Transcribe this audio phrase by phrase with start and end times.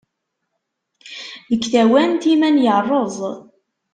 [1.49, 3.15] Deg tawant iman yerreẓ.